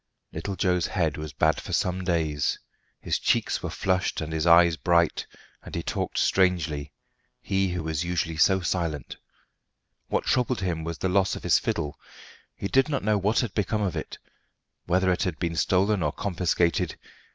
Little 0.33 0.55
Joe's 0.55 0.87
head 0.87 1.15
was 1.15 1.31
bad 1.31 1.61
for 1.61 1.73
some 1.73 2.03
days. 2.03 2.57
His 2.99 3.19
cheeks 3.19 3.61
were 3.61 3.69
flushed 3.69 4.19
and 4.19 4.33
his 4.33 4.47
eyes 4.47 4.75
bright, 4.75 5.27
and 5.61 5.75
he 5.75 5.83
talked 5.83 6.17
strangely 6.17 6.91
he 7.39 7.67
who 7.69 7.83
was 7.83 8.03
usually 8.03 8.37
so 8.37 8.61
silent. 8.61 9.17
What 10.07 10.23
troubled 10.25 10.61
him 10.61 10.83
was 10.83 10.97
the 10.97 11.07
loss 11.09 11.35
of 11.35 11.43
his 11.43 11.59
fiddle; 11.59 11.99
he 12.55 12.67
did 12.67 12.89
not 12.89 13.03
know 13.03 13.19
what 13.19 13.41
had 13.41 13.53
become 13.53 13.83
of 13.83 13.95
it, 13.95 14.17
whether 14.87 15.11
it 15.11 15.21
had 15.21 15.37
been 15.37 15.55
stolen 15.55 16.01
or 16.01 16.11
confiscated. 16.11 16.95